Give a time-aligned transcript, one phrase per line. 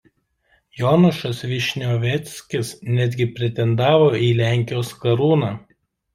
[0.77, 5.55] Jonušas Višnioveckis netgi pretendavo į Lenkijos karūną.